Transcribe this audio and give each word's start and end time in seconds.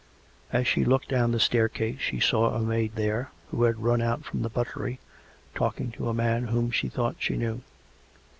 As 0.51 0.65
she 0.67 0.83
looked 0.83 1.09
down 1.09 1.31
the 1.31 1.39
staircase, 1.39 1.99
she 1.99 2.19
saw 2.19 2.55
a 2.55 2.59
maid 2.61 2.93
there, 2.95 3.29
who 3.51 3.61
had 3.65 3.83
run 3.83 4.01
out 4.01 4.25
from 4.25 4.41
the 4.41 4.49
buttery, 4.49 4.99
talking 5.53 5.91
to 5.91 6.09
a 6.09 6.11
man 6.11 6.45
whom 6.47 6.71
she 6.71 6.89
thought 6.89 7.17
she 7.19 7.37
knew. 7.37 7.61